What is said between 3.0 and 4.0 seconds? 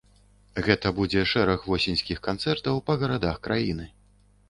гарадах краіны.